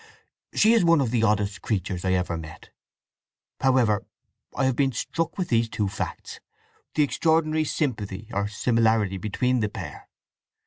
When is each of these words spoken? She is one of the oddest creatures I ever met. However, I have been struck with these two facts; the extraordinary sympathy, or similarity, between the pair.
She 0.55 0.73
is 0.73 0.83
one 0.83 0.99
of 0.99 1.11
the 1.11 1.21
oddest 1.21 1.61
creatures 1.61 2.03
I 2.03 2.13
ever 2.13 2.35
met. 2.35 2.71
However, 3.59 4.03
I 4.55 4.65
have 4.65 4.75
been 4.75 4.93
struck 4.93 5.37
with 5.37 5.49
these 5.49 5.69
two 5.69 5.87
facts; 5.87 6.39
the 6.95 7.03
extraordinary 7.03 7.65
sympathy, 7.65 8.27
or 8.33 8.47
similarity, 8.47 9.19
between 9.19 9.59
the 9.59 9.69
pair. 9.69 10.09